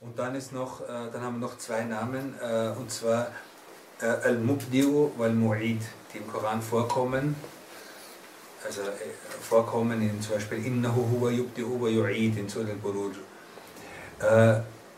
[0.00, 3.28] Und dann ist noch, äh, dann haben wir noch zwei Namen, äh, und zwar
[4.02, 5.80] äh, Al-Mubdi'u wal-Mu'id,
[6.12, 7.36] die im Koran vorkommen.
[8.66, 8.82] Also
[9.40, 13.14] vorkommen in zum Beispiel Innahu huwa yubdi'u wa yu'id in Surah al-Buruj.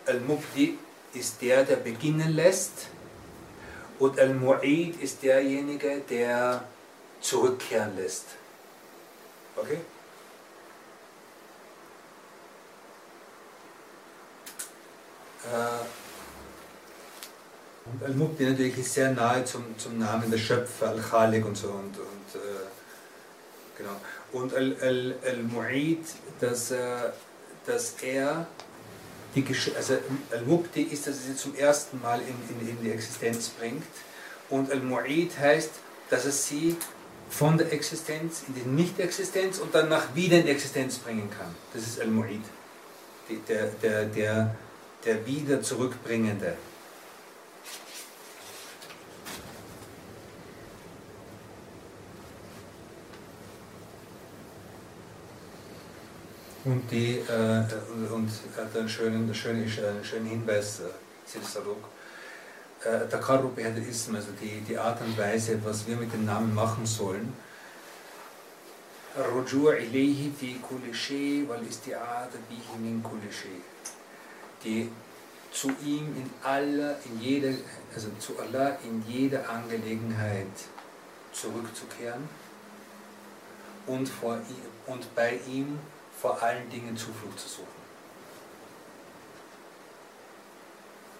[0.06, 0.78] Al-Mubdi
[1.18, 2.88] ist der, der beginnen lässt
[3.98, 6.64] und Al-Mu'id ist derjenige, der
[7.20, 8.26] zurückkehren lässt.
[9.56, 9.78] Okay?
[15.52, 15.84] Äh,
[17.92, 21.68] und Al-Mubdi natürlich ist sehr nahe zum, zum Namen der Schöpfer, Al-Khalik und so.
[21.68, 22.66] Und, und, äh,
[23.78, 23.96] genau.
[24.32, 26.04] und Al-Mu'id,
[26.40, 27.10] dass, äh,
[27.64, 28.46] dass er,
[29.34, 29.44] die,
[29.76, 29.98] also
[30.30, 33.84] Al-Mubdi ist, dass er sie zum ersten Mal in, in, in die Existenz bringt.
[34.48, 35.70] Und Al-Mu'id heißt,
[36.10, 36.76] dass er sie
[37.28, 41.54] von der Existenz in die Nicht-Existenz und dann nach wieder in die Existenz bringen kann.
[41.74, 42.40] Das ist Al-Mu'id.
[43.48, 44.56] Der, der, der,
[45.04, 46.56] der wieder zurückbringende.
[56.66, 57.64] Und, die, äh,
[58.12, 59.68] und hat einen schönen, schönen,
[60.02, 60.82] schönen Hinweis, äh,
[61.24, 61.78] Silsalog.
[62.82, 66.84] Äh, der Karupehadaism, also die, die Art und Weise, was wir mit dem Namen machen
[66.84, 67.32] sollen,
[69.16, 73.30] Rujur ilayhi fi kulli shay wal isti'ada bihi min kulli.
[74.64, 74.90] Die
[75.52, 77.54] zu ihm in aller, in jeder,
[77.94, 80.56] also zu Allah in jeder Angelegenheit
[81.32, 82.28] zurückzukehren
[83.86, 85.78] und, vor ihm, und bei ihm
[86.20, 87.86] vor allen Dingen Zuflucht zu suchen.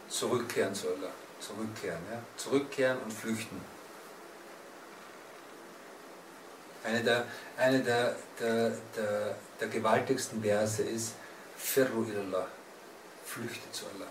[0.09, 1.11] Zurückkehren zu Allah.
[1.41, 2.23] Zurückkehren, ja?
[2.37, 3.61] Zurückkehren und flüchten.
[6.85, 7.25] Eine der,
[7.57, 11.15] eine der, der, der, der gewaltigsten Verse ist
[11.57, 12.47] Firru ilallah.
[13.25, 14.07] Flüchte zu Allah.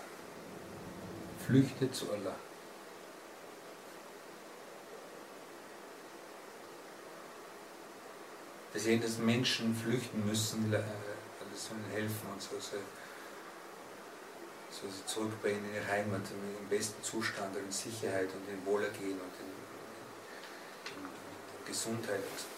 [1.46, 2.34] Flüchte zu Allah.
[8.76, 12.76] Wir sehen, dass Menschen flüchten müssen, äh, weil es ihnen helfen und so, so,
[14.86, 19.48] sie zurückbringen in ihre Heimat im besten Zustand in Sicherheit und in Wohlergehen und in,
[20.92, 22.20] in, in Gesundheit.
[22.20, 22.48] Und so.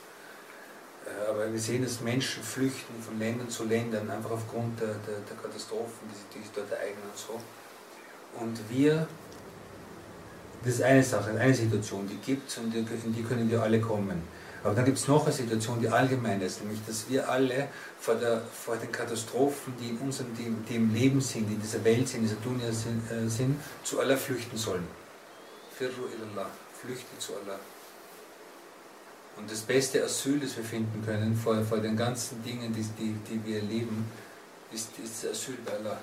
[1.08, 5.20] Äh, Aber wir sehen, dass Menschen flüchten von Ländern zu Ländern, einfach aufgrund der, der,
[5.20, 7.40] der Katastrophen, die sich, dort ereignen und so.
[8.42, 9.06] Und wir,
[10.64, 13.80] das ist eine Sache, eine Situation, die gibt es und in die können wir alle
[13.80, 14.20] kommen.
[14.64, 17.68] Aber dann gibt es noch eine Situation, die allgemein ist, nämlich dass wir alle
[18.00, 21.62] vor, der, vor den Katastrophen, die in unserem die, die im Leben sind, die in
[21.62, 24.86] dieser Welt sind, in dieser Dunya sind, äh, sind zu Allah flüchten sollen.
[25.76, 27.58] Firru ilallah, flüchte zu Allah.
[29.36, 33.14] Und das beste Asyl, das wir finden können vor, vor den ganzen Dingen, die, die,
[33.30, 34.10] die wir erleben,
[34.72, 35.98] ist, ist das Asyl bei Allah.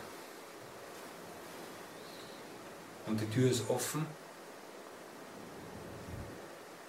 [3.08, 4.06] Und die Tür ist offen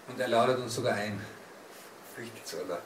[0.08, 1.20] und er ladet uns sogar ein.
[2.16, 2.80] Flüchte zu Allah.